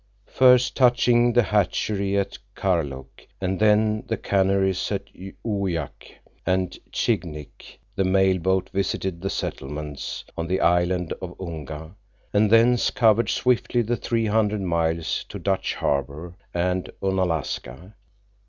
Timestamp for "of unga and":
11.21-12.49